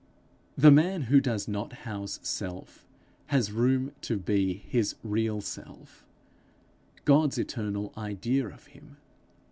The 0.57 0.71
man 0.71 1.03
who 1.03 1.21
does 1.21 1.47
not 1.47 1.73
house 1.85 2.19
self, 2.23 2.87
has 3.27 3.51
room 3.51 3.91
to 4.01 4.17
be 4.17 4.55
his 4.67 4.95
real 5.03 5.41
self 5.41 6.07
God's 7.05 7.37
eternal 7.37 7.93
idea 7.95 8.47
of 8.47 8.65
him. 8.65 8.97